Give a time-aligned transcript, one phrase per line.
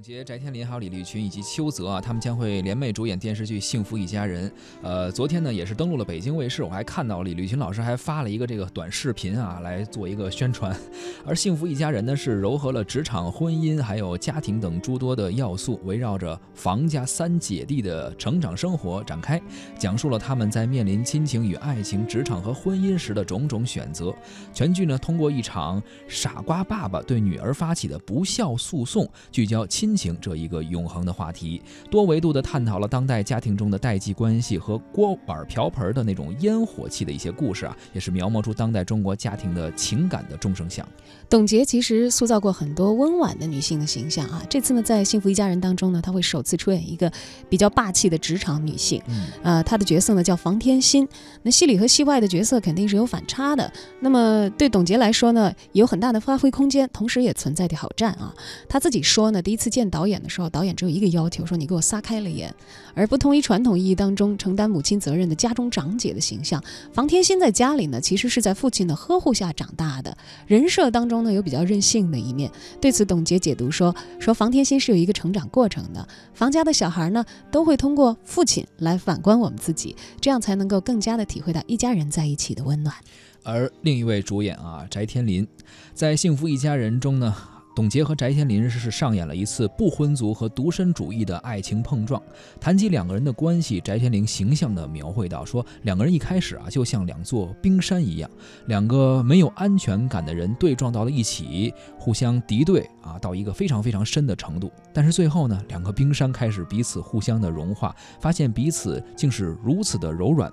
[0.00, 4.48] 董洁、翟天临还有李立群以及邱泽啊，他们将会联袂主演电视剧《幸福一家人》。
[4.80, 10.74] 呃，昨天呢也是登陆了北京卫视，我还看到李立群老师还发了一个这个短视频啊，来做一个宣传。
[11.26, 19.38] 而《幸福一家人》呢是糅合了职场、婚姻还有家庭等诸多的要素，围绕着房家三姐弟的成长生活展开，
[19.78, 24.14] 讲述了他们在面临亲情与爱情、职场和婚姻时的种种选择。
[24.54, 29.89] 全剧呢通过一场傻瓜爸爸对女儿发起的不孝诉讼，聚焦亲。
[29.90, 40.86] 亲情这一个永恒的话题，多维度的探讨了当代家庭中的代际关系和锅碗瓢盆的那种烟火气的一些故事啊，也是描摹出当代中国家庭的情感的众生相。
[41.28, 47.10] 董洁其实塑造过很多温婉的女性的形象啊，这次呢，在《幸福一家人》当中呢，她会首次出演一个
[47.48, 49.02] 比较霸气的职场女性，
[49.42, 51.08] 呃，她的角色呢叫房天心。
[51.42, 58.32] 那戏里和戏外的角色肯定是有反差的，那么对董洁来说呢，有很大的发挥空间，同时也存在挑战啊。
[58.68, 59.79] 她自己说呢，第一次见。
[59.80, 62.54] 见导演的时候，导演只有一个要求，说你给我撒开了演，
[62.94, 66.62] 而不同于传统意义当中承担母亲责任的家中长姐的形象。
[66.92, 70.14] 房天心在家里呢，其实是在父亲的呵护下长大的，
[70.46, 72.52] 人设当中呢有比较任性的一面。
[72.78, 82.94] 对此，董洁解读说：说房天心是有一个成长过程的，房家的小孩呢都会通过父亲来反观我们自己，这样才能够更加的体会到一家人在一起的温暖。
[83.42, 85.48] 而另一位主演啊，翟天临，
[85.94, 87.34] 在《幸福一家人》中呢。
[87.74, 92.20] 董洁和翟天临是上演了一次不婚族和独身主义的爱情碰撞。
[92.60, 98.30] 谈及两个人的关系，翟天临形象地描绘到说，两个人一开始啊，就像两座冰山一样，
[98.66, 104.70] 两个没有安全感的人对撞到了一起，互相敌对啊，到一个非常非常深的程度。
[104.92, 110.52] 但是最后呢，两个冰山开始彼此互相的融化，发现彼此竟是如此的柔软。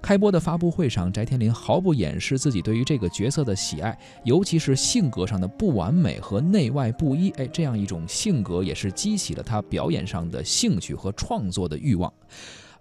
[0.00, 7.30] 开播的发布会上，翟天临毫不掩饰自己对于这个角色的喜爱，尤其是性格上的不完美和内内外不一。
[7.38, 12.12] 哎，这样一种性格也是激起了他表演上的兴趣和创作的欲望。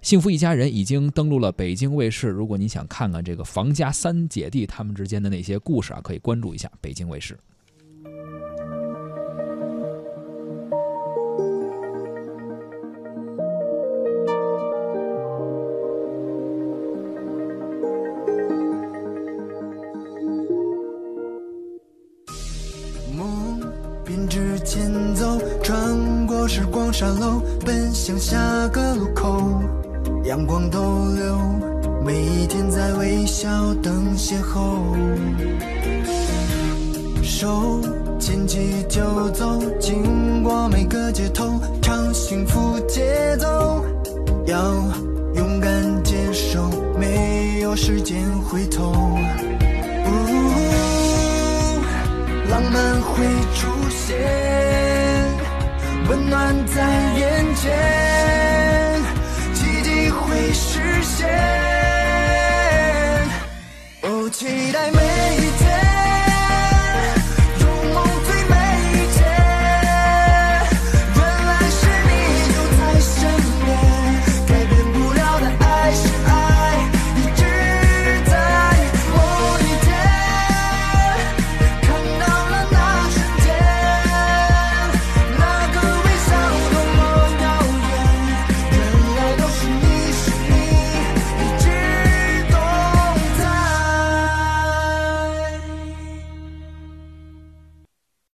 [0.02, 7.38] 幸福一家人已经登陆了北京卫视，如果你想看看这个房家三姐弟他们之间的那些故事啊，可以关注一下北京卫视。
[24.08, 29.62] 编织前走，穿过时光沙漏，奔向下个路口。
[30.24, 30.80] 阳光逗
[31.14, 31.38] 留，
[32.06, 33.50] 每一天在微笑
[33.84, 34.62] 等邂逅。
[37.22, 37.82] 手
[38.18, 43.84] 牵起就走，经过每个街头，唱幸福节奏。
[44.46, 44.58] 要
[45.36, 49.18] 勇敢接受，没有时间回头。
[53.18, 54.16] 会出现
[56.08, 56.84] 温暖在
[57.18, 59.02] 眼前
[59.56, 61.28] 奇迹会实现
[64.04, 65.02] 哦期待每
[65.38, 65.67] 一天